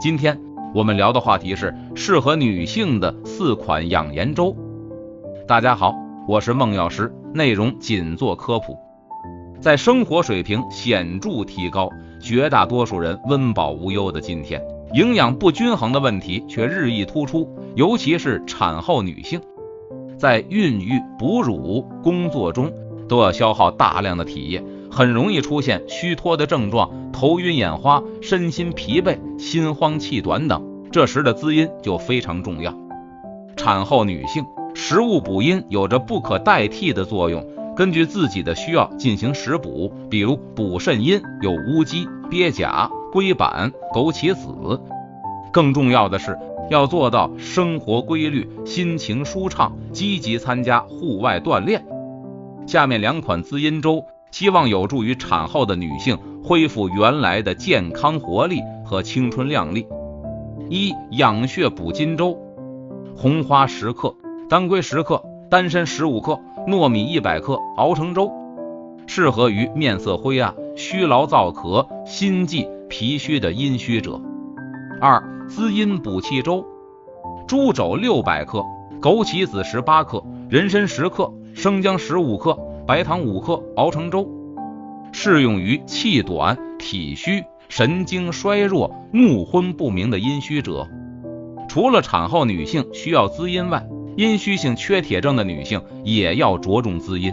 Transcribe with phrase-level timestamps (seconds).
[0.00, 0.40] 今天
[0.74, 4.56] 我们聊的话题是适合女性的四款养颜粥。
[5.46, 5.94] 大家好，
[6.26, 8.78] 我是孟药师，内容仅做科普。
[9.60, 14.58] 在生活水平显著提高、绝大多数人温饱无忧的今天，
[14.94, 19.38] 营养不均衡的问题却日益突出，尤其是产后女性，
[20.16, 22.72] 在孕育、哺乳、工作中
[23.06, 24.64] 都要消耗大量的体液。
[24.90, 30.62] 很容易出现虚脱的症状，头晕眼花、身心疲惫、心慌气短等。
[30.90, 32.74] 这时的滋阴就非常重要。
[33.56, 39.92] 产后女性食物补阴有着不可代替的作用，根据自己的需要进行食补。
[40.10, 44.80] 比如补肾阴有乌鸡、鳖甲、龟板、枸杞子。
[45.52, 46.36] 更重要的是
[46.70, 51.84] 要做到生活规律、心情舒畅，积极参加户外锻炼。
[52.66, 54.04] 下面两款滋阴粥。
[54.30, 59.86] 希望有助于产后的女性恢复原来的健康活力和青春靓丽。
[60.68, 62.38] 一养血补筋粥：
[63.16, 64.14] 红花十克，
[64.48, 68.30] 当归十克，丹参十五克，糯米一百克，熬成粥，
[69.06, 74.20] 适合于面色灰暗、虚劳燥咳、心悸、脾虚的阴虚者。
[75.00, 76.64] 二滋阴补气粥：
[77.48, 78.64] 猪肘六百克，
[79.00, 82.56] 枸杞子十八克，人参十克，生姜十五克。
[82.90, 84.28] 白糖五克熬成粥，
[85.12, 90.88] 适用于气短、体虚、神经衰弱、目昏不明的阴虚者。
[91.68, 97.32] 除了产后女性需要滋阴外，阴虚性缺铁症的女性也要着重滋阴。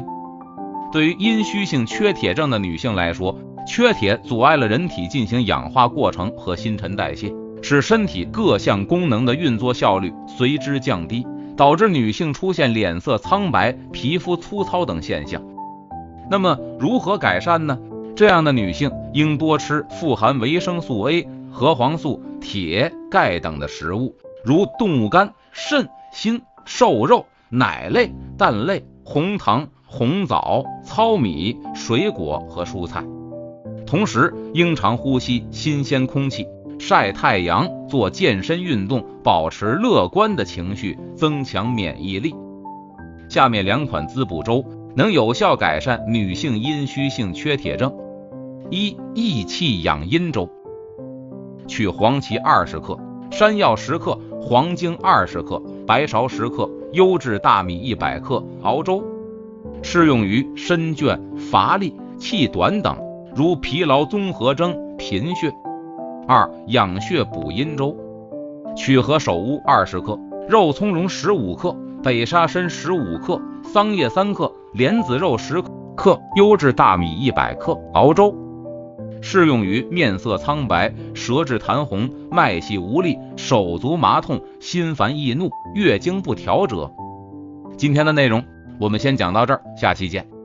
[0.91, 3.35] 对于阴虚性缺铁症的女性来说，
[3.67, 7.33] 缺铁阻碍了人体进行氧化过程和新陈代谢，
[7.63, 11.25] 使身体各项功能的运作效率随之降低。
[11.57, 15.43] 导致女性出现脸色苍白、皮肤粗糙等现象。
[16.29, 17.77] 那么如何改善呢？
[18.15, 33.03] 这样的女性应多吃富含维生素 A、核黄素、铁、钙等的食物，如动物肝、肾、心、瘦肉、奶类、蛋类、红糖、红枣、糙米、水果和蔬菜。
[33.85, 36.45] 同时，应常呼吸新鲜空气。
[36.79, 42.35] 晒太阳，做健身运动，保持乐观的情绪，增强免疫力。
[43.29, 44.63] 下面两款滋补粥
[44.95, 47.93] 能有效改善女性阴虚性缺铁症：
[48.69, 50.49] 一益气养阴粥，
[51.67, 52.97] 取黄芪二十克，
[53.31, 59.03] 山药十克，黄精二十克，白芍十克，优质大米一百克，熬粥，
[59.81, 62.97] 适用于身倦、乏力、气短等，
[63.35, 65.51] 如疲劳综合征、贫血。
[66.27, 67.95] 二养血补阴粥，
[68.75, 71.73] 取和首乌二十克，肉苁蓉十五克，
[72.03, 75.61] 北沙参十五克，桑叶三克，莲子肉十
[75.95, 78.35] 克，优质大米一百克，熬粥，
[79.21, 86.91] 适用于面色苍白、舌质痰红、脉细无力、手足麻痛、心烦易怒、月经不调者。
[87.77, 88.43] 今天的内容
[88.79, 90.36] 我们先讲到这儿，下期见。